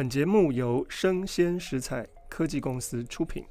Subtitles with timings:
[0.00, 3.44] 本节目由生鲜食材科技公司出品。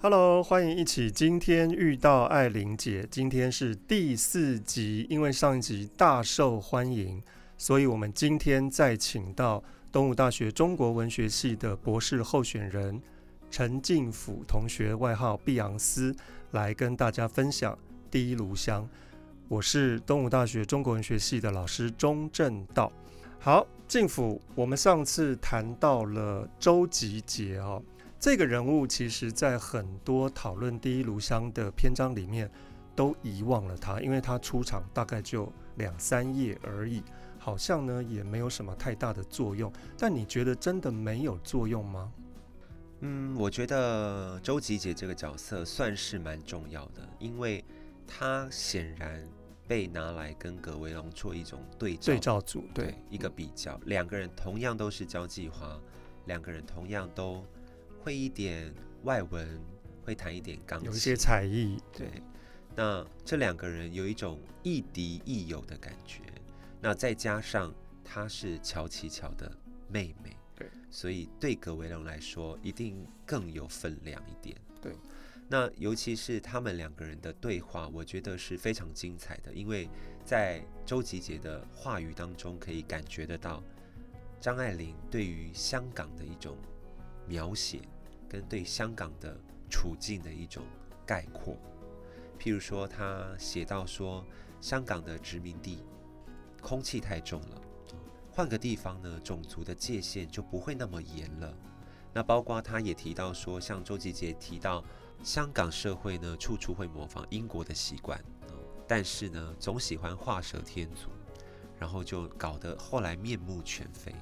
[0.00, 3.04] Hello，欢迎一起今天遇到爱玲姐。
[3.10, 7.20] 今天是第四集，因为上一集大受欢迎，
[7.56, 9.60] 所以我们今天再请到
[9.90, 13.02] 东吴大学中国文学系的博士候选人
[13.50, 16.14] 陈进甫同学，外号碧昂斯，
[16.52, 17.74] 来跟大家分享
[18.08, 18.84] 《第一炉香》。
[19.48, 22.92] 我是东吴大学中国文学系的老师钟正道。
[23.40, 27.82] 好，进辅，我们上次谈到了周吉杰哦。
[28.20, 32.50] 这个人物其实，在很多讨论《第一炉香》的篇章里面，
[32.94, 37.02] 都遗忘了他，因为他出场大概就两三页而已，
[37.38, 39.72] 好像呢也没有什么太大的作用。
[39.96, 42.12] 但你觉得真的没有作用吗？
[43.00, 47.64] 嗯，我觉得周吉杰这个角色算是蛮重要的，因为
[48.06, 49.26] 他显然
[49.68, 53.78] 被拿来跟葛维龙做一种对照对照组，对，对一个比较。
[53.84, 55.80] 两个人同样都是交际花，
[56.24, 57.46] 两个人同样都。
[58.00, 59.60] 会一点外文，
[60.02, 61.76] 会弹一点钢琴，有一些才艺。
[61.92, 62.08] 对，
[62.74, 66.22] 那这两个人有一种亦敌亦友的感觉。
[66.80, 69.50] 那再加上她是乔琪乔的
[69.88, 74.56] 妹妹，对，所以对葛维龙来说一定更有分量一点。
[74.80, 74.94] 对，
[75.48, 79.88] 那尤其是他们两个人的对话，我觉得是非常精彩的，因为
[80.24, 83.62] 在周吉杰的话语当中可以感觉得到
[84.40, 86.56] 张爱玲对于香港的一种。
[87.30, 87.82] 描写
[88.26, 89.38] 跟对香港的
[89.68, 90.64] 处境的一种
[91.04, 91.58] 概括，
[92.40, 94.24] 譬如说，他写到说，
[94.62, 95.84] 香港的殖民地
[96.62, 97.60] 空气太重了，
[98.30, 101.54] 换个地方呢，种族的界限就不会那么严了。
[102.12, 104.84] 那包括他也提到说，像周吉杰提到，
[105.22, 108.22] 香港社会呢，处处会模仿英国的习惯，
[108.86, 111.10] 但是呢，总喜欢画蛇添足，
[111.78, 114.14] 然后就搞得后来面目全非。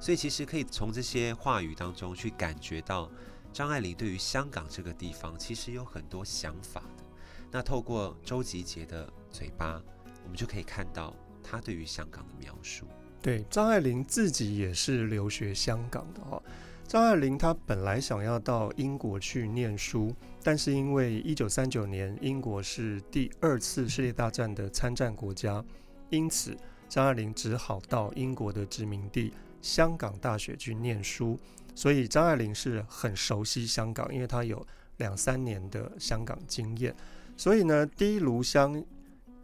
[0.00, 3.10] 所以其实可以从这些话语当中去感觉到，
[3.52, 7.04] 张爱玲对于香港这个地方其实有很多想法的。
[7.50, 9.82] 那透过周吉杰的嘴巴，
[10.22, 12.86] 我们就可以看到他对于香港的描述。
[13.20, 16.40] 对，张爱玲自己也是留学香港的哈。
[16.88, 20.10] 张爱玲她本来想要到英国去念书，
[20.42, 25.62] 但是因为一九三九年英国是第二次世界大战的参战国家，
[26.08, 26.56] 因此
[26.88, 29.30] 张爱玲只好到英国的殖民地。
[29.60, 31.38] 香港大学去念书，
[31.74, 34.66] 所以张爱玲是很熟悉香港，因为她有
[34.96, 36.96] 两三年的香港经验。
[37.36, 38.82] 所以呢，第一炉香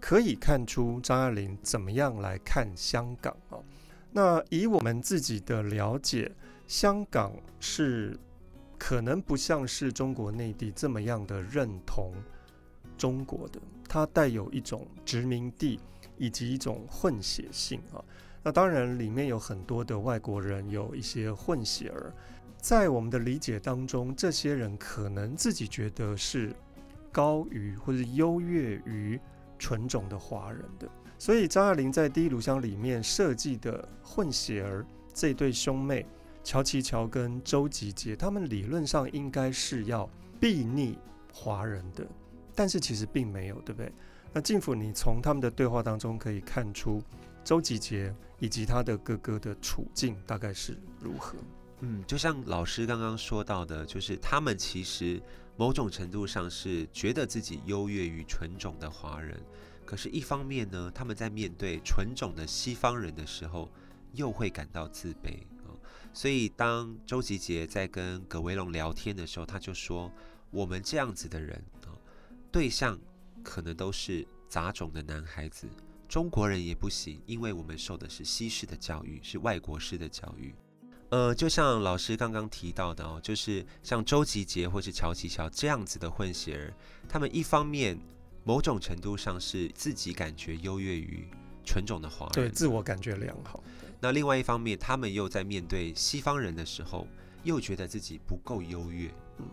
[0.00, 3.59] 可以看出张爱玲怎么样来看香港啊。
[4.12, 6.31] 那以我们自己的了解，
[6.74, 8.18] 香港是
[8.76, 12.12] 可能不像是中国内地这么样的认同
[12.98, 15.78] 中国的，它带有一种殖民地
[16.18, 18.02] 以及一种混血性啊。
[18.42, 22.12] 那当然，里面有很多的外国人，有一些混血儿。
[22.58, 26.52] 在我们的理解当中，这些人可能自己觉得是
[27.12, 29.20] 高于或者优越于
[29.60, 30.88] 纯种的华人的。
[31.20, 34.84] 所以张爱玲在《第一炉香》里面设计的混血儿
[35.14, 36.04] 这对兄妹
[36.44, 40.99] 乔琪乔跟周吉杰，他们理论上应该是要避逆
[41.32, 42.06] 华人的，
[42.55, 43.91] 但是其实并没有，对不对？
[44.32, 47.03] 那进辅，你从他们的对话当中可以看出。
[47.43, 51.37] 周吉杰以及他的哥哥的处境大概是如何？
[51.81, 55.21] 嗯，就像老师刚刚说到的，就是他们其实
[55.56, 59.38] 某种程度上是觉得自己优越于纯种的华人，
[59.84, 63.71] 可是，一方面呢，他们在面对纯种的西方人的时候，
[64.12, 65.38] 又会感到自卑。
[66.14, 70.10] 所以，当周吉杰在跟葛维龙聊天的时候，他就说
[70.52, 71.91] ：“我们这样子的人啊，
[72.52, 72.97] 对象
[73.42, 75.69] 可能都是杂种的男孩子。”
[76.08, 80.54] 中国人也不行，因为我们受的是西式的教育，是外国式的教育。
[81.10, 86.75] 呃，就像老师刚刚提到的哦，就是像周吉杰或是乔琪乔这样子的混血儿，
[87.08, 87.98] 他们一方面
[88.44, 91.26] 某种程度上是自己感觉优越于
[91.64, 93.62] 纯种的华人，对，自我感觉良好。
[94.04, 97.08] 那另外一方面，他们又在面对西方人的时候，
[97.43, 99.08] 又觉得自己不够优越，
[99.38, 99.46] 嗯，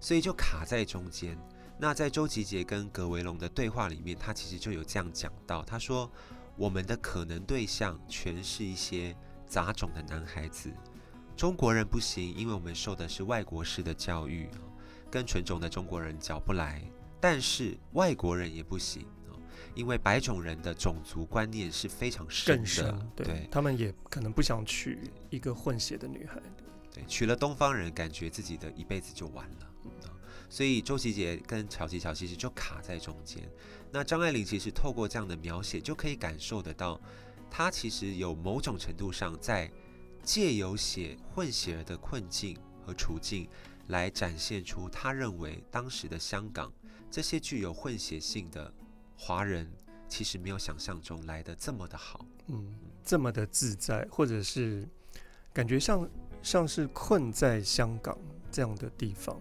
[0.00, 1.38] 所以就卡在中间。
[1.78, 6.10] 那在周吉杰跟葛维龙的对话里面，他其实就有这样讲到，他说
[6.58, 9.16] ：“我们的可能对象全是一些
[9.46, 10.68] 杂种的男孩子，
[11.36, 14.48] 中国人不行，因为我们受的是外国式的教育，
[15.08, 16.80] 跟纯种的中国人搅不来；
[17.20, 19.06] 但是外国人也不行，
[19.74, 24.98] 因为白种人的种族观念是非常深的，深，对，对他们也可能不想娶
[25.30, 26.40] 一个混血的女孩，
[26.94, 29.68] 对，娶了东方人，感觉自己的一辈子就完了。”
[30.50, 33.42] 所以周吉杰跟乔琪乔其实就卡在中间。
[33.90, 37.00] 那张爱玲其实透过这样的描写，就可以感受得到，
[37.50, 39.72] 她其实有某种程度上在
[40.22, 42.54] 借由写混血儿的困境
[42.84, 43.48] 和处境，
[43.86, 46.70] 来展现出她认为当时的香港
[47.10, 48.70] 这些具有混血性的
[49.16, 49.70] 华人，
[50.08, 52.74] 其实没有想象中来的这么的好，嗯，
[53.04, 54.86] 这么的自在，或者是
[55.52, 56.08] 感觉像
[56.42, 58.18] 像是困在香港
[58.50, 59.36] 这样的地方，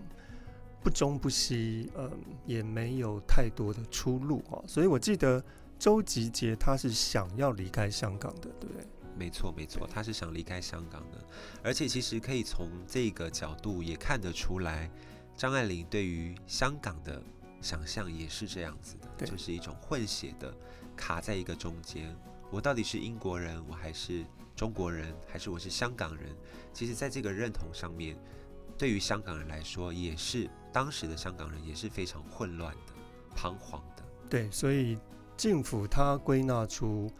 [0.83, 2.12] 不中不西，嗯，
[2.45, 4.62] 也没有太多的出路啊。
[4.68, 5.44] 所以我记得
[5.79, 8.85] 周吉杰他是想要离开香港的，对不对？
[9.18, 11.18] 没错，没错，他是想离开香港的，
[11.63, 14.89] 而且其实可以从这个角度也看得出来，
[15.35, 17.21] 张爱玲对于香港的
[17.61, 20.53] 想象也是这样子的，就是一种混血的，
[20.95, 22.15] 卡在一个中间，
[22.49, 24.25] 我到底是英国人，我还是
[24.55, 26.35] 中国人，还是我是香港人？
[26.73, 28.17] 其实，在这个认同上面，
[28.77, 32.93] 对于香港人来说，也是当时的香港人也是非常混乱的、
[33.35, 34.03] 彷徨的。
[34.29, 34.97] 对，所以
[35.37, 37.11] 政府他归纳出。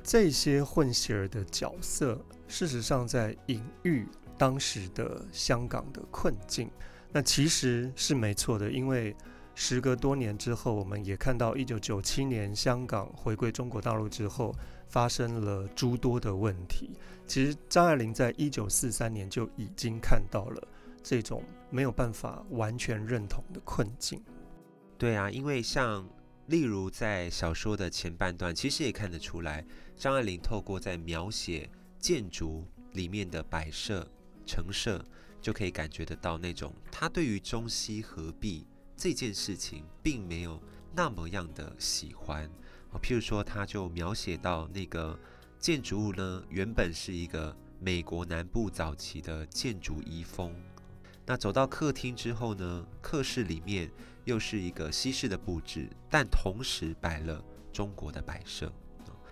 [0.00, 4.06] 这些混血儿的角色，事实上在隐喻
[4.38, 6.70] 当时的香港的困境。
[7.12, 9.14] 那其实是没错的，因为
[9.60, 14.54] 时隔多年之后，我们也看到一九九七年香港回归中国大陆之后，
[14.86, 16.92] 发生了诸多的问题。
[17.26, 20.68] 其实张爱玲在一九四三年就已经看到了
[21.02, 24.22] 这种没有办法完全认同的困境。
[24.96, 26.08] 对啊，因为像。
[26.46, 29.62] 例如在小说的前半段，其实也看得出来，
[29.94, 31.68] 张爱玲透过在描写
[31.98, 34.10] 建筑里面的摆设、
[34.46, 35.04] 陈设，
[35.42, 38.66] 就可以感觉得到那种她对于中西合璧
[38.98, 40.60] 这件事情，并没有
[40.92, 42.44] 那么样的喜欢。
[42.90, 45.16] 啊，譬如说，他就描写到那个
[45.60, 50.52] 建筑物呢，原本是一个美国南部早期的建筑遗风。
[51.24, 53.88] 那走到客厅之后呢，客室里面
[54.24, 57.40] 又是一个西式的布置，但同时摆了
[57.72, 58.72] 中国的摆设。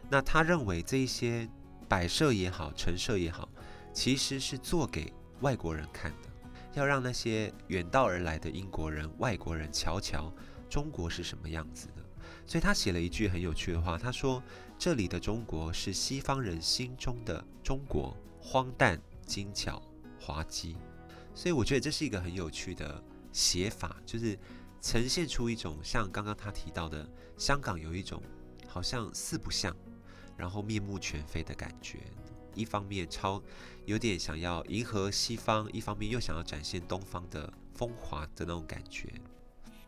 [0.09, 1.49] 那他认为这一些
[1.89, 3.49] 摆设也好，陈设也好，
[3.93, 6.29] 其实是做给外国人看的，
[6.79, 10.33] 要让那些远道而来的英国人、外国人瞧瞧
[10.69, 12.05] 中国是什么样子的。
[12.47, 14.43] 所以他写了一句很有趣的话，他说
[14.79, 19.83] ：“这里的中国是西方人心中的中国，荒诞、精巧、
[20.21, 20.77] 滑稽。”
[21.35, 23.03] 所以我觉得这是一个很有趣的
[23.33, 24.39] 写法，就是
[24.81, 28.23] 呈现出一种像刚刚他提到的香港有一种
[28.69, 29.75] 好像四不像，
[30.37, 32.01] 然后面目全非的感觉。
[32.57, 33.41] 一方面超
[33.85, 39.09] 有点想要迎合西方，一方面又想要展现东方的风华的那种感觉。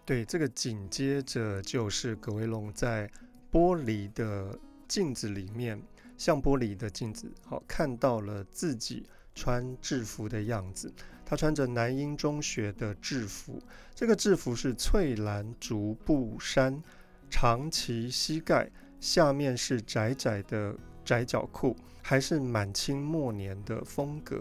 [0.04, 3.10] 对，这个紧接着就是葛威龙在
[3.50, 5.82] 玻璃的镜子里面，
[6.16, 10.92] 像玻璃的镜子，好看到了自己穿制服的样子。
[11.26, 13.62] 他穿着南英中学的制服，
[13.94, 16.82] 这个制服是翠蓝竹布衫，
[17.28, 20.74] 长齐膝盖，下面是窄窄的
[21.08, 24.38] 窄脚裤，还是满清末年的风格。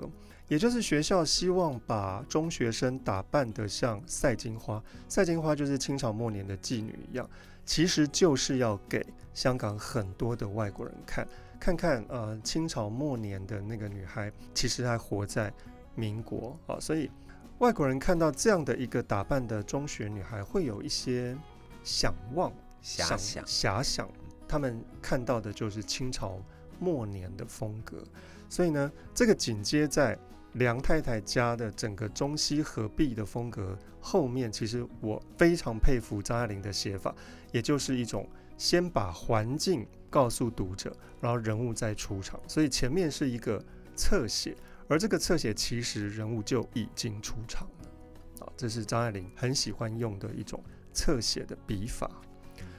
[0.50, 7.30] 也就是学校希望把中学生打扮得像赛金花，赛金花就是清朝末年的妓女一样，
[7.66, 11.28] 其实就是要给香港很多的外国人看，
[11.58, 15.54] 看看呃清朝末年的那个女孩，其实还活在。
[16.00, 17.10] 民国啊，所以
[17.58, 21.36] 外国人看到这样的一个打扮的中学女孩，会有一些
[21.84, 22.54] 想望、
[22.84, 24.08] 遐想、遐想。
[24.48, 26.40] 他们看到的就是清朝
[26.80, 28.04] 末年的风格。
[28.50, 30.18] 所以呢，这个紧接在
[30.54, 37.14] 梁太太家的整个中西合璧的风格后面，其实我非常佩服张爱玲的写法，
[37.52, 42.40] 也就是一种先把环境告诉读者，然后人物再出场。
[42.48, 43.64] 所以前面是一个
[43.96, 44.56] 侧写。
[44.90, 50.64] 而这个侧写其实人物就已经出场了，啊，这是张爱玲很喜欢用的一种
[50.94, 52.10] 侧写的笔法。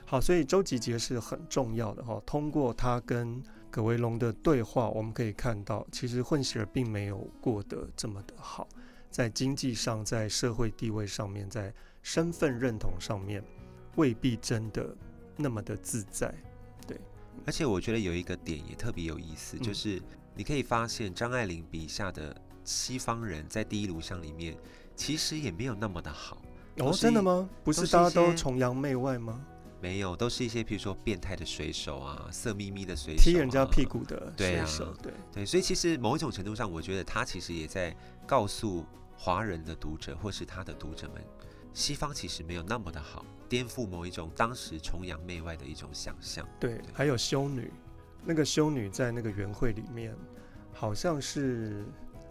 [0.06, 2.18] 好，所以周吉杰是很重要的哈。
[2.24, 8.68] 通过他跟葛维龙的对话，我们可以看到，其实混血儿并没有过得这么的好，
[9.10, 11.72] 在经济上，在社会地位上面，在
[12.02, 13.44] 身份认同上面，
[13.96, 14.96] 未必真的
[15.36, 16.34] 那么的自在。
[16.86, 16.98] 对，
[17.46, 20.02] 而且我觉得有一个点也特别有意思，就是。
[20.34, 22.32] 你可以发现张爱玲笔下的
[22.62, 24.56] 西方人在第一炉香里面，
[24.94, 26.40] 其实也没有那么的好。
[26.76, 27.50] 哦，真的吗？
[27.64, 29.44] 不是大家都崇洋媚外吗？
[29.80, 34.84] 没有，都是一些比如说变态的水手啊，色眯眯的水手，啊，踢人家屁股的水手。
[34.86, 38.84] 对啊，对对，所以其实某一种程度上，我觉得他其实也在告诉
[39.16, 41.22] 华人的读者，或是他的读者们，
[41.72, 46.46] 西方其实没有那么的好，颠覆某一种当时崇洋媚外的一种想象。
[46.58, 47.72] 对，对，还有修女。
[48.24, 50.14] 那个修女在那个园会里面，
[50.72, 51.84] 好像是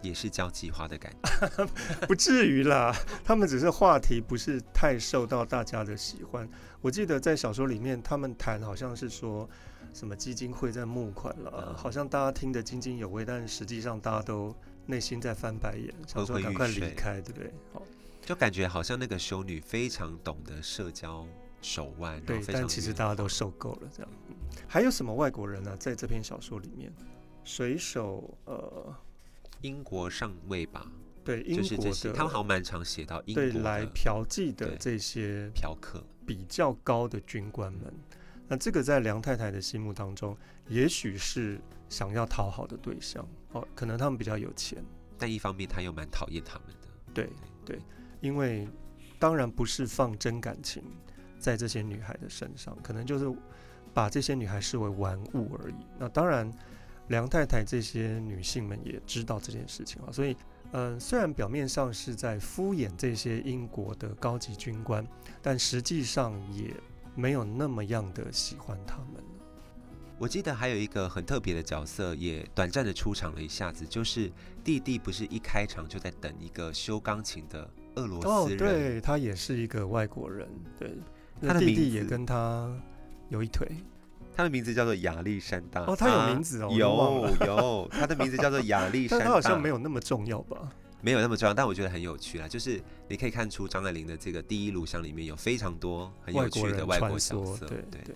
[0.08, 1.68] 也是交际花的感觉，
[2.08, 2.96] 不至于啦。
[3.24, 6.50] 他们只是话题不是太受到大家的喜欢。
[6.82, 9.48] 我记得在小说里面，他们谈好像是说，
[9.94, 17.54] 什么基金会在募款了，嗯、好像大家听得津津有味，但实际上大家都内心在翻白眼，想说赶快离开，对不对？
[17.74, 17.84] 好，
[18.26, 21.26] 就感觉好像那个修女非常懂得社交
[21.62, 24.12] 手腕，对，但其实大家都受够了这样。
[24.68, 25.78] 还有什么外国人呢、啊？
[25.80, 26.94] 在这篇小说里面，
[27.44, 28.94] 水手，呃，
[29.62, 30.90] 英国上尉吧。
[31.24, 37.94] 对，英国的他们好像蛮常写到英国对来嫖妓的这些嫖客比较高的军官们，
[38.48, 40.38] 那这个在梁太太的心目当中，
[40.70, 41.60] 也许是
[41.90, 44.82] 想要讨好的对象哦，可能他们比较有钱，
[45.18, 46.88] 但一方面他又蛮讨厌他们的。
[47.14, 47.30] 对
[47.66, 47.82] 对，
[48.22, 48.66] 因为
[49.20, 50.82] 当然不是放真感情
[51.38, 53.30] 在这些女孩的身上，可能就是
[53.94, 55.76] 把这些女孩视为玩物而已。
[56.00, 56.50] 那当然，
[57.08, 60.36] 梁太太这些女性们也知道这件事情啊，所以。
[60.74, 65.08] 嗯，虽然表面上是在敷衍这些英国的高级军官，
[65.42, 66.74] 但实际上也
[67.16, 69.24] 没有那么样的喜欢他们。
[70.20, 74.30] 我记得还有一个很特别的角色，也短暂的出场了一下子，就是
[74.62, 78.58] 弟弟不是一开场就在等一个修钢琴的俄罗斯人？
[78.58, 80.98] 哦，对，他也是一个外国人，对，
[81.42, 82.70] 他的弟弟也跟他
[83.30, 83.72] 有一腿。
[84.38, 85.82] 他的名字叫做亚历山大。
[85.82, 89.26] 哦，他有名字哦，有有，他的名字叫做亚历山大。
[89.26, 90.70] 但他好像没有那么重要吧？
[91.02, 92.48] 没有那么重要，但我觉得很有趣啦。
[92.48, 97.66] 就是你可以看出张爱玲的这个第一炉香里面有非常多很有趣的外国角色。
[97.66, 98.16] 对对对。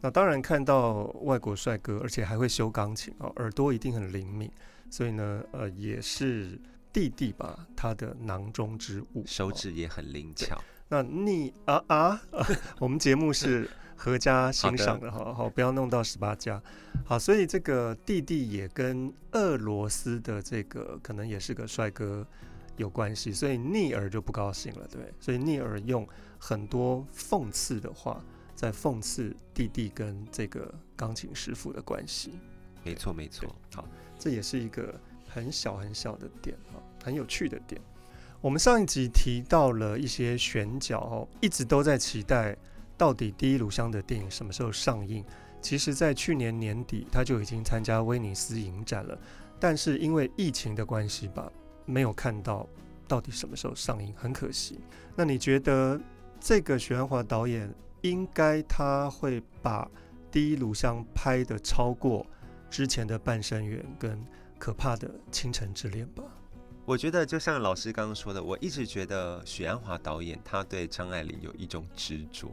[0.00, 4.50] 那当然看到外国帅哥，而且还会修钢琴哦，耳朵一定很灵敏，
[4.88, 6.58] 所以呢，呃，也是
[6.94, 10.58] 弟弟吧，他的囊中之物，手指也很灵巧。
[10.88, 11.96] 那你啊啊，
[12.30, 12.48] 啊，
[12.80, 13.68] 我们节目是。
[14.02, 16.60] 合家欣赏的，好好不要弄到十八家。
[17.04, 22.26] 好，所以这个弟弟也跟俄罗斯的这个可能也是个帅哥
[22.76, 25.14] 有关系，所以逆儿就不高兴了，对。
[25.20, 26.04] 所以逆儿用
[26.36, 28.20] 很多讽刺的话
[28.56, 32.32] 在讽刺弟弟跟这个钢琴师傅的关系。
[32.82, 33.54] 没错，没错。
[33.72, 33.86] 好，
[34.18, 34.92] 这也是一个
[35.28, 37.80] 很小很小的点啊，很有趣的点。
[38.40, 42.56] 我们上一集提到了一些选角哦，一直都在期待。
[42.96, 45.24] 到底《第一炉香》的电影什么时候上映？
[45.60, 49.16] 其实，在去年年底他就已经参加威尼斯影展了，
[49.60, 51.50] 但是因为疫情的关系吧，
[51.86, 52.68] 没有看到
[53.06, 54.80] 到底什么时候上映，很可惜。
[55.14, 56.00] 那你觉得
[56.40, 59.84] 这个许鞍华导演应该他会把
[60.32, 62.26] 《第一炉香》拍得超过
[62.68, 64.16] 之前的《半生缘》跟
[64.58, 66.24] 《可怕的倾城之恋》吧？
[66.84, 72.50] 我觉得就像老师刚刚说的，我一直觉得许鞍华导演他对张爱玲有一种执着。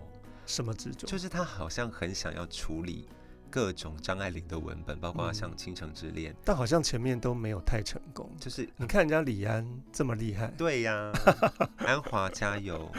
[0.50, 1.06] 什么执着？
[1.06, 3.08] 就是他好像很想要处理
[3.52, 8.28] 各种张爱玲的文本，包括像《倾城之恋》，但好像前面都没有太成功。
[8.40, 9.64] 就是你看人家李安
[9.94, 11.12] 这么厉害，对呀，
[11.78, 12.92] 安华加油。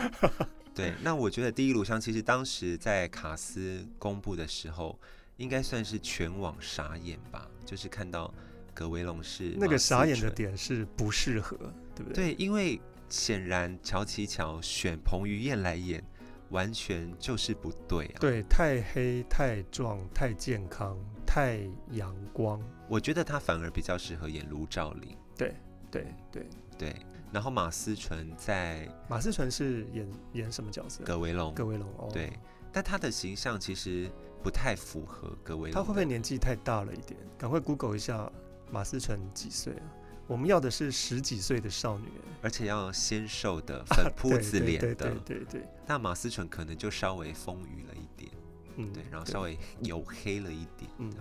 [0.73, 4.97] 对，那我觉得《第一炉香》其实当时在卡斯公布的时候，
[5.37, 7.50] 应该算是全网傻眼吧。
[7.66, 8.33] 就是看到
[8.73, 11.57] 葛维龙是那个傻眼的点是不适合，
[11.97, 12.33] 对不对？
[12.33, 16.02] 对，因为显然乔琪乔选彭于晏来演。
[16.50, 18.19] 完全就是不对啊！
[18.21, 21.61] 对，太黑、太壮、太健康、太
[21.92, 22.61] 阳光。
[22.88, 25.16] 我觉得他反而比较适合演卢照邻。
[25.37, 25.54] 对，
[25.90, 26.47] 对，对，
[26.78, 26.97] 对。
[27.33, 31.04] 然后马思纯在马思纯是演演什么角色？
[31.04, 31.54] 葛维龙。
[31.54, 32.09] 葛维龙哦。
[32.12, 32.33] 对，
[32.73, 34.11] 但他的形象其实
[34.42, 35.73] 不太符合葛维龙。
[35.73, 37.19] 他会不会年纪太大了一点？
[37.38, 38.30] 赶快 Google 一下
[38.69, 39.83] 马思纯几岁啊？
[40.30, 42.06] 我们要的是十几岁的少女，
[42.40, 44.94] 而且要纤瘦的粉扑子脸的。
[44.94, 45.68] 对对对对。
[45.88, 48.30] 那马思纯可能就稍微丰腴了一点，
[48.76, 50.88] 嗯，对，然后稍微黝黑了一点。
[50.99, 51.12] 嗯，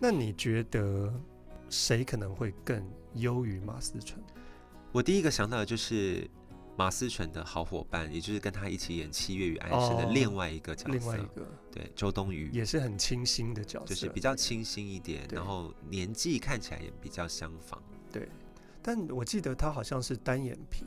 [0.00, 1.12] 那你觉得
[1.68, 2.82] 谁可能会更
[3.16, 4.18] 优于马思纯？
[4.92, 6.26] 我第一个想到的就是
[6.74, 17.78] 马思纯的好伙伴，也就是跟他一起演《七月与安生》的另外一个角色，另外一个对周冬雨也是很清新的角色，就是比较清新一点，然后年纪看起来也比较相仿。
[18.12, 18.28] 对，
[18.82, 20.84] 但我记得他好像是单眼皮，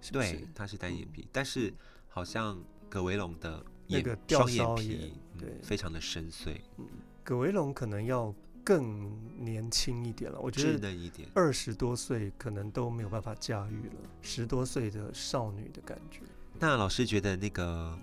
[0.00, 0.32] 是不是？
[0.32, 1.72] 对，他是单眼皮，嗯、但是
[2.08, 6.56] 好像葛维龙的那个双眼皮，对、嗯，非常的深邃。
[6.78, 6.86] 嗯，
[7.24, 9.10] 葛维龙可能要更
[9.42, 10.94] 年轻一点了，我觉得
[11.34, 16.20] 二十多岁可能都没有办法驾驭了，十多岁的少女的感觉。
[16.58, 17.98] 那老师觉得那个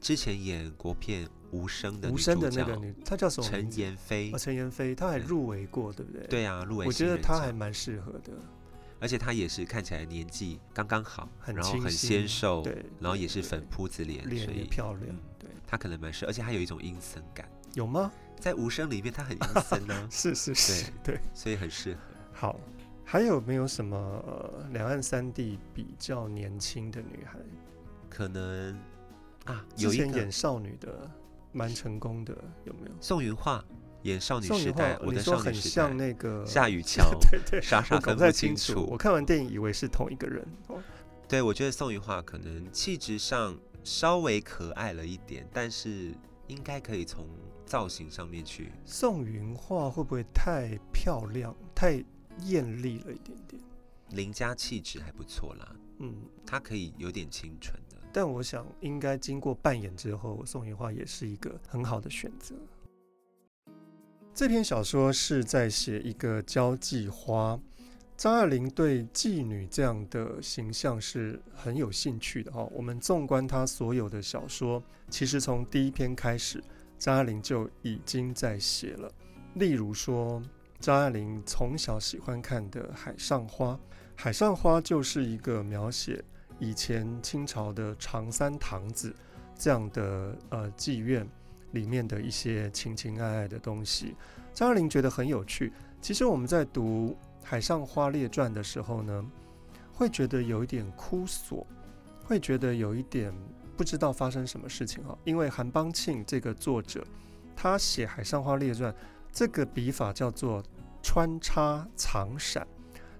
[0.00, 1.28] 之前演国片。
[1.50, 3.48] 无声的无声的那个女，她叫什么？
[3.48, 4.32] 陈妍霏。
[4.38, 6.26] 陈妍霏，她还入围过，对不对？
[6.26, 6.86] 对啊，入围。
[6.86, 8.32] 我觉得她还蛮适合的，
[9.00, 15.48] 而且她也是看起来年纪刚刚好，很然后很纤瘦，对，然后也是粉扑子脸，脸也漂亮，对。
[15.66, 17.48] 她可能蛮适合，而且她有一种阴森感。
[17.74, 18.10] 有吗？
[18.40, 19.94] 在无声里面，她很阴森呢。
[20.10, 22.00] 是是是，对，所以很适合。
[22.32, 22.60] 好，
[23.04, 27.38] 还有没有什么呃，两岸三地比较年轻的女孩？
[28.08, 28.78] 可能
[29.44, 31.10] 啊，有一个演少女的。
[31.52, 32.32] 蛮成功的，
[32.64, 32.92] 有没有？
[33.00, 33.64] 宋云画
[34.02, 38.86] 演少女时代，我的少很像那个 夏雨乔， 对对，傻傻分不清楚。
[38.90, 40.46] 我看完电影以为是同一个人。
[41.28, 46.12] 对，我觉得宋云画可能气质上稍微可爱了一点，但是
[46.46, 47.26] 应该可以从
[47.66, 48.72] 造型上面去。
[48.86, 52.02] 宋云画会不会太漂亮、太
[52.44, 53.62] 艳丽了一点点？
[54.12, 56.14] 邻家气质还不错啦，嗯，
[56.46, 57.97] 她可以有点清纯的。
[58.20, 62.52] 但我想，应该经过扮演之后，宋芸樺也是一个很好的选择。
[64.34, 67.56] 这篇小说是在写一个交际花，
[68.16, 72.68] 张爱玲对妓女这样的形象是很有兴趣的哈。
[72.72, 76.60] 我们纵观她所有的小说，其实从第一篇开始，
[76.98, 79.08] 张爱玲就已经在写了。
[79.54, 80.42] 例如说，
[80.80, 83.74] 张爱玲从小喜欢看的《海上花》，
[84.16, 86.24] 《海上花》就是一个描写。
[86.58, 89.14] 以前清朝的长三堂子
[89.56, 91.26] 这样的呃妓院
[91.72, 94.14] 里面的一些情情爱爱的东西，
[94.54, 95.72] 张爱玲觉得很有趣。
[96.00, 99.24] 其实我们在读《海上花列传》的时候呢，
[99.92, 101.66] 会觉得有一点枯索，
[102.24, 103.32] 会觉得有一点
[103.76, 105.16] 不知道发生什么事情哈。
[105.24, 107.04] 因为韩邦庆这个作者，
[107.54, 108.92] 他写《海上花列传》
[109.32, 110.62] 这个笔法叫做
[111.02, 112.66] 穿插藏闪。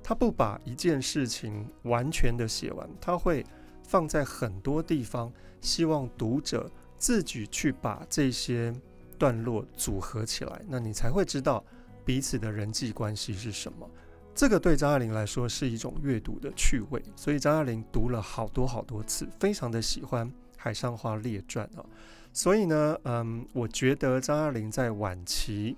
[0.08, 3.44] 他不把一件事情完全的写完，他会
[3.82, 8.74] 放在很多地方，希望读者自己去把这些
[9.18, 11.62] 段落组合起来，那你才会知道
[12.06, 13.86] 彼此的人际关系是什么。
[14.34, 21.84] 这个对张爱玲来说是一种阅读的趣味，所以张爱玲读了好多好多次，非常的喜欢《海上花列传》啊。
[22.32, 25.76] 所以呢，嗯，我觉得张爱玲在晚期。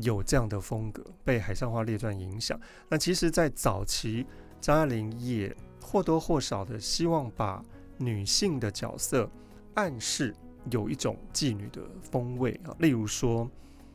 [0.00, 2.58] 有这样的风格，被《海上花列传》影响。
[2.88, 4.24] 那其实，在早期，
[4.60, 7.62] 张爱玲也或多或少的希望把
[7.96, 9.28] 女性的角色
[9.74, 10.34] 暗示
[10.70, 12.74] 有一种妓女的风味啊。
[12.78, 13.48] 例如说，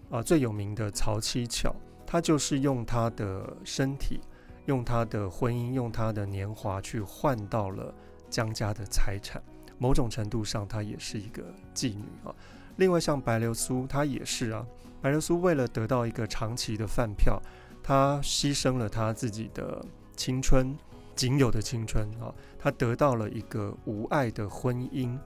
[0.10, 1.74] 啊，最有名的曹七巧，
[2.06, 4.20] 她就是用她的身体、
[4.66, 7.94] 用她的婚姻、用她的年华去换到了
[8.30, 9.42] 江家的财产。
[9.78, 12.36] 某种程度上，她也是一个妓女啊。
[12.78, 14.66] 另外，像白流苏，她也是啊。
[15.04, 17.38] 白流苏为了得到一个长期的饭票，
[17.84, 19.86] 她牺牲了她自己的
[20.16, 20.74] 青春，
[21.14, 25.20] 仅有的青春啊，她得到了一个无爱的婚姻。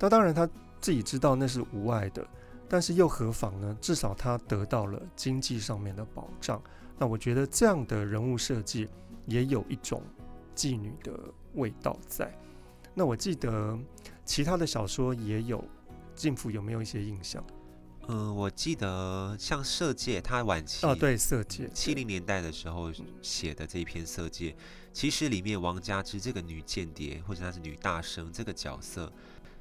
[0.00, 2.26] 那当然，她自己知道那是无爱的，
[2.68, 3.76] 但是又何妨呢？
[3.80, 6.60] 至少她得到了经济上面的保障。
[6.98, 8.88] 那我觉得这样的人物设计
[9.26, 10.02] 也有一种
[10.56, 11.12] 妓女的
[11.54, 12.36] 味道在。
[12.94, 13.78] 那我记得
[14.24, 15.64] 其他的小说也有，
[16.16, 17.44] 静福有没有一些印象？
[18.12, 22.92] 嗯，我记得像《色戒》，他晚期哦，对，《色戒》七零年代的时候
[23.22, 24.50] 写的这一篇《色戒》，
[24.92, 29.12] 其实里面王佳芝这个女间谍，或者她是女大生这个角色，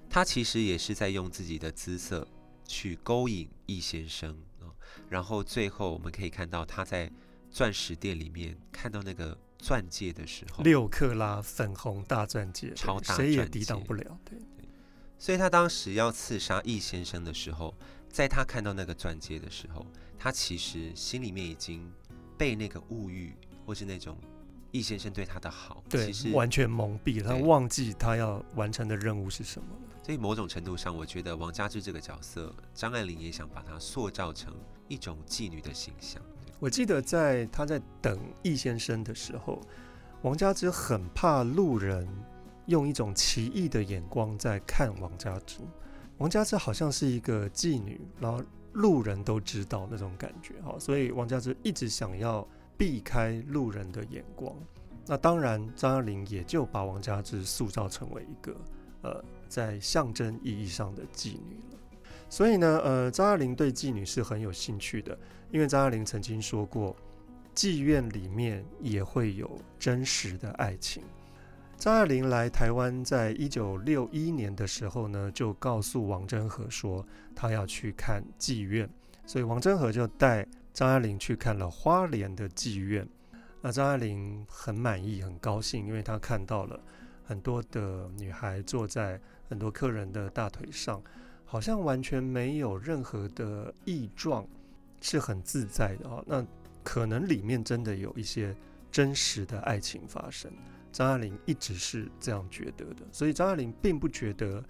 [0.09, 2.27] 她其实也是在用自己的姿色
[2.65, 4.73] 去勾引易先生啊。
[5.07, 7.11] 然后最后我们可以看到她在
[7.51, 14.19] 钻石店里面看到那个钻戒的时候，六克拉粉红大钻戒，超大，谁也抵挡不了。
[14.25, 14.67] 对，对，
[15.19, 17.75] 所以她当时要刺杀易先生的时候。
[18.09, 19.85] 在他看到那个钻戒的时候，
[20.17, 21.89] 他其实心里面已经
[22.37, 23.33] 被那个物欲，
[23.65, 24.17] 或是那种
[24.71, 29.81] 易先生对他的好，对，其实完全蒙蔽了，他忘记他要完成的任务是什么了。
[30.03, 34.53] 所以某种程度上，我觉得王佳芝这个角色，张爱玲也想把她塑造成
[34.87, 36.19] 一种妓女的形象。
[36.59, 39.61] 我记得在他在等易先生的时候，
[40.23, 42.07] 王佳芝很怕路人
[42.65, 45.59] 用一种奇异的眼光在看王佳芝。
[46.19, 52.45] 王佳芝好像是一个妓女，然后路人都知道那种感觉哈，所以王佳芝一直想要
[52.77, 54.53] 避开路人的眼光。
[55.07, 58.55] 那当然，张爱玲也就把王佳芝塑造成为一个
[59.01, 61.77] 呃，在象征意义上的妓女了。
[62.29, 65.17] 所以呢，呃，张爱玲对妓女是很有兴趣的，
[65.51, 66.95] 因为张爱玲曾经说过，
[67.55, 71.01] 妓院里面也会有真实的爱情。
[71.79, 78.89] 张爱玲来台湾，在一九六一年的时候呢，就告诉王祯和说，她要去看妓院，
[79.25, 83.07] 所以王祯和就带张爱玲去看了花莲的妓院。
[83.61, 86.77] 那张爱玲很满意，很高兴，因为她看到了
[87.23, 91.01] 很多的女孩坐在很多客人的大腿上，
[91.45, 94.45] 好像完全没有任何的异状，
[94.99, 96.21] 是很自在的哦。
[96.27, 96.45] 那
[96.83, 98.53] 可能里面真的有一些
[98.91, 100.51] 真实的爱情发生。
[100.91, 104.63] 张爱玲一直是这样觉得的，所以张爱玲并不觉得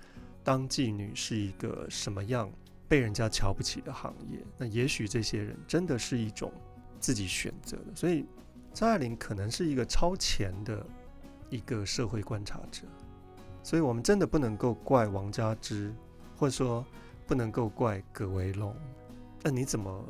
[0.43, 2.51] 当妓女是一个什么样
[2.88, 4.45] 被人家瞧不起的行业。
[4.58, 6.51] 那也许这些人真的是一种
[6.99, 8.25] 自己选择的，所以
[8.73, 10.86] 张爱玲可能是一个超前的
[11.49, 12.84] 一个社会观察者。
[13.63, 15.93] 所以我们真的不能够怪王佳芝，
[16.36, 16.86] 或者说
[17.27, 18.75] 不能够怪葛维龙。
[19.43, 20.05] 那你怎么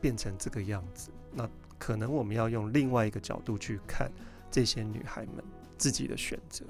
[0.00, 1.10] 变成这个样子？
[1.32, 4.10] 那可能我们要用另外一个角度去看
[4.50, 5.44] 这些女孩们
[5.76, 6.64] 自己的选择。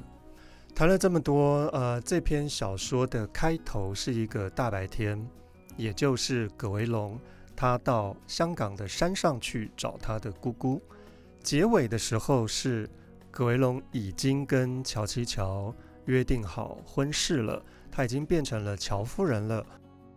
[0.74, 5.28] 谈了这么多，呃，这篇小说的开头是一个大白天，
[5.76, 7.18] 也就是葛维龙
[7.56, 10.80] 他到香港的山上去找他的姑姑。
[11.42, 12.88] 结尾的时候是
[13.30, 17.60] 葛维龙已经跟乔琪乔约定好婚事了，
[17.90, 19.64] 他已经变成了乔夫人了。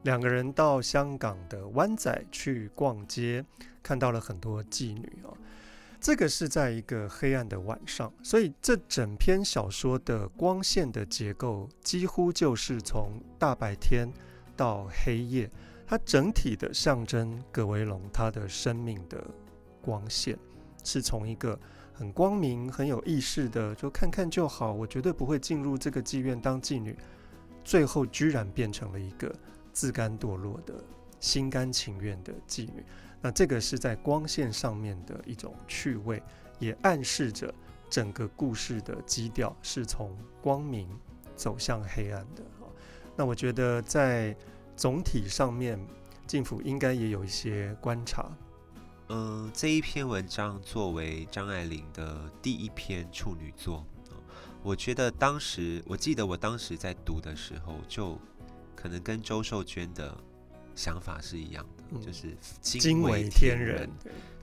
[0.03, 3.43] 两个人到香港的湾仔去逛街，
[3.81, 5.35] 看到了很多妓女哦。
[6.01, 14.11] 这个是在一个黑暗的晚上，所以这整篇小说的光线的结构几乎就是从大白天
[14.57, 15.49] 到黑夜，
[15.85, 19.23] 它整体的象征葛维龙他的生命的
[19.79, 20.37] 光线
[20.83, 21.57] 是从一个
[21.93, 26.97] 很光明、很有意识的，就看看就好，我绝对不会进入这个妓院当妓女，
[27.63, 29.33] 最后居然变成了一个。
[29.73, 30.73] 自甘堕落的、
[31.21, 32.83] 心甘情愿的妓女，
[33.21, 36.21] 那这个是在光线上面的一种趣味，
[36.59, 37.53] 也暗示着
[37.89, 40.89] 整个故事的基调是从光明
[41.35, 42.43] 走向黑暗的。
[43.15, 44.35] 那我觉得在
[44.75, 45.79] 总体上面，
[46.25, 48.31] 静府应该也有一些观察。
[49.09, 53.85] 嗯，这一篇文章作为张爱玲的第一篇处女作，
[54.63, 58.19] 我觉得当时，我记得我当时在读的时候就。
[58.73, 60.17] 可能跟周寿娟的
[60.75, 63.89] 想法是一样的，嗯、就是惊为天人，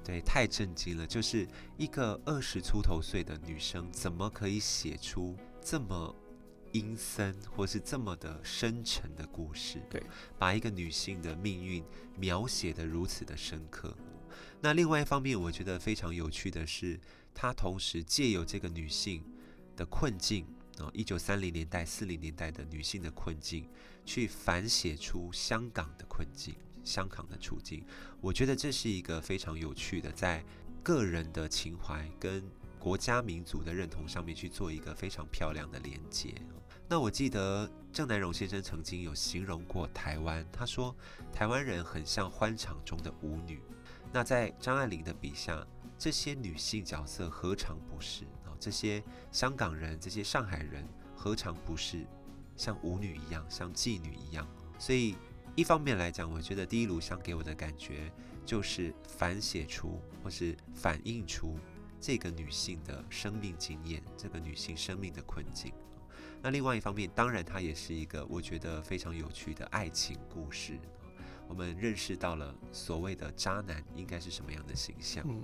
[0.04, 1.06] 对，太震惊了。
[1.06, 6.14] 就是一个二十出头岁的女生，怎么可以写出这么
[6.72, 9.80] 阴森或是这么的深沉的故事？
[9.90, 10.02] 对，
[10.38, 11.82] 把一个女性的命运
[12.16, 13.96] 描写的如此的深刻。
[14.60, 17.00] 那另外一方面，我觉得非常有趣的是，
[17.32, 19.24] 她同时借由这个女性
[19.76, 20.46] 的困境。
[20.92, 23.68] 一九三零年代、四零年代的女性的困境，
[24.04, 27.84] 去反写出香港的困境、香港的处境。
[28.20, 30.44] 我觉得这是一个非常有趣的，在
[30.82, 32.42] 个人的情怀跟
[32.78, 36.34] 国家民族的认同上面去做一个非常漂亮的连接。
[36.88, 40.96] 那我记得郑南榕先生曾经有形容过台湾，他说
[41.32, 43.60] 台湾人很像欢场中的舞女。
[44.10, 45.66] 那在张爱玲的笔下，
[45.98, 48.24] 这些女性角色何尝不是？
[48.58, 50.84] 这些香港人，这些上海人，
[51.16, 52.06] 何尝不是
[52.56, 54.46] 像舞女一样，像妓女一样？
[54.78, 55.16] 所以，
[55.56, 58.12] 一方面来讲，我觉得《第一炉香》给我的感觉
[58.44, 61.58] 就是反写出或是反映出
[62.00, 65.72] 这个女性的生命经验，这个女性生命的困境。
[66.40, 70.78] 那另外一方面，当然它也是一个我觉得非常有趣的爱情故事。
[71.48, 75.24] 我们认识到了所谓的渣男应该是什么样的形象。
[75.28, 75.42] 嗯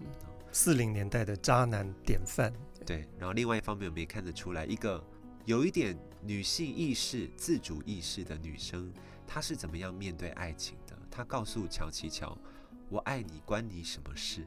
[0.53, 2.53] 四零年代的渣男典范，
[2.85, 3.07] 对。
[3.19, 5.03] 然后另外一方面，我们也看得出来，一个
[5.45, 8.93] 有一点女性意识、自主意识的女生，
[9.27, 10.97] 她是怎么样面对爱情的？
[11.11, 12.37] 她告诉乔琪乔
[12.89, 14.47] ：“我爱你，关你什么事？”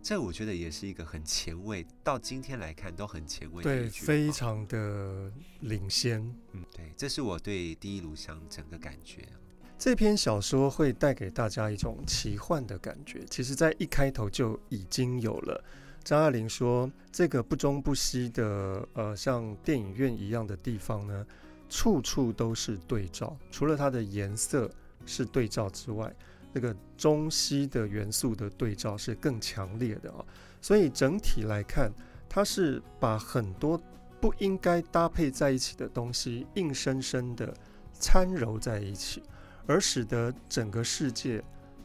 [0.00, 6.20] 这我觉得也是一个很前卫，到今天来看都很前卫的，对，非常的领先。
[6.52, 9.28] 嗯，对，这是我对第一炉香整个感觉。
[9.76, 15.64] 这篇小说会带给大家一种奇幻的感觉，其实，在一开头就已经有了。
[16.08, 21.26] 张爱玲说：“这个不中不西的，呃，像电影院一样的地方呢，
[21.68, 23.36] 处处都是对照。
[23.50, 24.70] 除了它的颜色
[25.04, 26.10] 是对照之外，
[26.50, 30.24] 那个中西的元素的对照是更强烈的啊。
[30.62, 31.92] 所以整体来看，
[32.26, 33.78] 它是把很多
[34.18, 37.54] 不应该搭配在一起的东西，硬生生的
[37.92, 39.22] 掺揉在一起。”
[39.68, 41.44] 而使得整个世界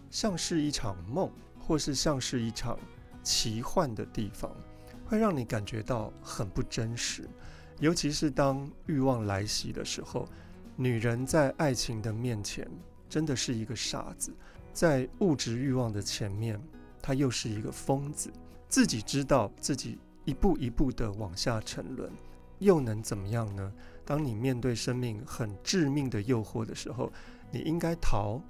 [0.10, 2.80] 像是一场梦，或是像是一场
[3.24, 4.52] 奇幻的地方，
[5.06, 7.28] 会让你感觉到很不真实。
[7.80, 10.28] 尤其是当欲望来袭的时候，
[10.76, 12.70] 女人在爱情的面前
[13.10, 14.34] 真的是一个傻子，
[14.72, 16.62] 在物质欲望的前面，
[17.02, 18.32] 她又是一个疯子。
[18.70, 22.12] 自己知道自己一步一步的往下沉沦，
[22.60, 23.74] 又能怎么样呢？
[24.06, 27.12] 当你面对生命很致命的诱惑的时候，
[27.52, 28.42] 你应该逃，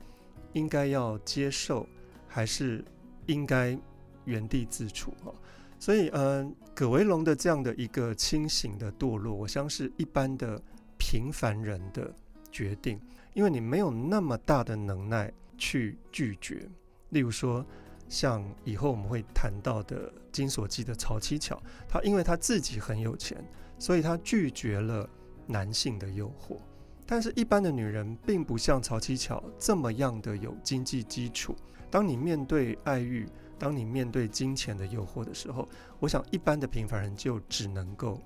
[0.53, 1.87] 应该要接受，
[2.27, 2.83] 还是
[3.25, 3.77] 应该
[4.25, 5.31] 原地自处啊？
[5.79, 10.61] 所以，嗯，葛维龙的这样的一个清醒的堕落，我相信是一般的
[10.97, 12.13] 平凡人的
[12.51, 12.97] 决定，
[13.33, 16.69] 因为你没有那么大的能耐去拒绝。
[17.09, 17.65] 例如说，
[18.07, 23.43] 像以后我们会谈到的金锁记的曹七巧，他因为他自己很有钱，
[23.77, 25.09] 所以他拒绝了
[25.45, 26.57] 男性的诱惑。
[27.05, 31.53] 但是，一般的女人并不像曹七巧这么样的有经济基础。
[31.91, 33.27] 当你面对爱欲，
[33.63, 35.65] 当你面对金钱的诱惑的时候，
[35.97, 38.21] 我想一般的平凡人就只能够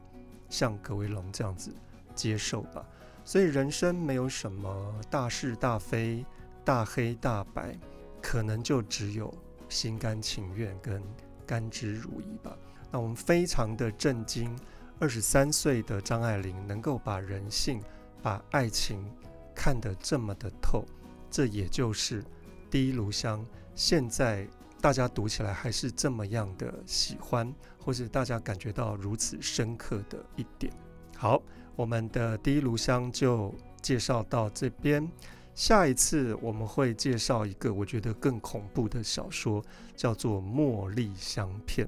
[0.49, 1.71] 像葛威龙这样子
[2.15, 2.83] 接受吧。
[3.23, 6.25] 所以人生没有什么大是大非、
[6.65, 7.77] 大黑大白，
[8.19, 9.31] 可能就只有
[9.69, 10.99] 心甘情愿跟
[11.45, 12.57] 甘之如饴吧。
[12.89, 14.57] 那我们非常的震惊，
[14.97, 17.79] 二十三岁的张爱玲能够把人性、
[18.23, 19.05] 把爱情
[19.53, 20.83] 看得这么的透，
[21.29, 22.23] 这也就是
[22.71, 23.39] 《第一炉香》
[23.75, 24.47] 现在
[24.79, 30.71] 大家读起来还是这么样的喜欢，或是大家感觉到如此深刻的一点。
[31.15, 31.41] 好，
[31.75, 35.09] 我们的《第一炉香》就介绍到这边，
[35.55, 39.63] 下一次我们会介绍一个我觉得更恐怖的小说，
[39.95, 41.87] 叫做《茉莉香片》。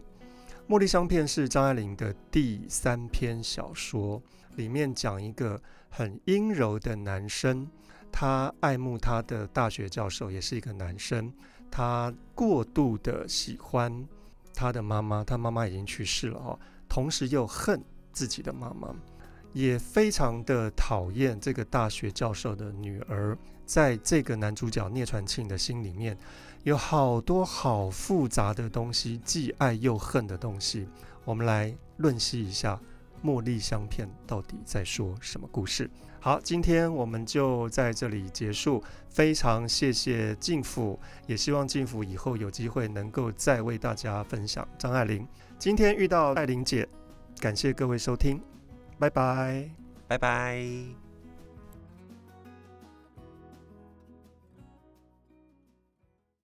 [0.71, 4.21] 《茉莉香片》是张爱玲的第三篇小说，
[4.55, 7.67] 里面讲一个很阴柔的男生，
[8.11, 11.31] 他爱慕他的大学教授，也是一个男生，
[11.71, 14.07] 他过度的喜欢
[14.53, 18.93] 他的妈妈，他妈妈已经去世了哈，同时又恨自己的妈妈，
[19.53, 26.17] 也非常的讨厌这个大学教授的女儿，在这个男主角聂传庆的心里面。
[26.63, 30.85] 有好多好复杂的东西，既爱又恨的东西。
[31.23, 32.77] 我们来论析一下
[33.25, 35.89] 《茉莉香片》到底在说什么故事。
[36.21, 38.83] 好，今天我们就在这里结束。
[39.09, 45.25] 非常谢谢静府，也希望静府以后有机会能够再为大家分享张爱玲。
[45.57, 46.87] 今天遇到爱玲姐，
[47.39, 48.39] 感谢各位收听，
[48.99, 49.69] 拜拜，
[50.07, 51.08] 拜拜。